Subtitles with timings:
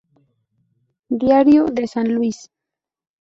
[1.09, 2.49] Diario de San Luis.